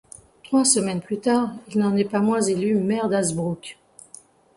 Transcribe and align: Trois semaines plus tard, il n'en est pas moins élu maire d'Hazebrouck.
Trois 0.43 0.65
semaines 0.65 0.99
plus 1.01 1.19
tard, 1.19 1.53
il 1.69 1.77
n'en 1.77 1.95
est 1.95 2.09
pas 2.09 2.21
moins 2.21 2.41
élu 2.41 2.73
maire 2.73 3.07
d'Hazebrouck. 3.07 3.77